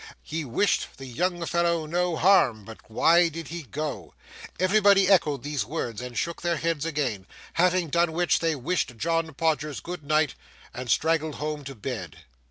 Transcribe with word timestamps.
He 0.23 0.43
wished 0.43 0.97
the 0.97 1.05
young 1.05 1.45
fellow 1.45 1.85
no 1.85 2.15
harm, 2.15 2.65
but 2.65 2.79
why 2.89 3.29
did 3.29 3.49
he 3.49 3.61
go? 3.61 4.15
Everybody 4.59 5.07
echoed 5.07 5.43
these 5.43 5.63
words, 5.63 6.01
and 6.01 6.17
shook 6.17 6.41
their 6.41 6.55
heads 6.57 6.85
again, 6.85 7.27
having 7.53 7.89
done 7.91 8.11
which 8.13 8.39
they 8.39 8.55
wished 8.55 8.97
John 8.97 9.31
Podgers 9.35 9.79
good 9.79 10.03
night, 10.03 10.33
and 10.73 10.89
straggled 10.89 11.35
home 11.35 11.63
to 11.65 11.75
bed. 11.75 12.23